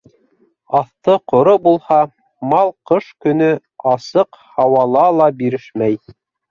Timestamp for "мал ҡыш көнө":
2.55-3.53